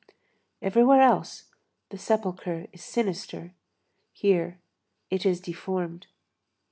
[0.63, 1.43] Everywhere else
[1.89, 3.53] the sepulchre is sinister;
[4.11, 4.57] here
[5.11, 6.07] it is deformed.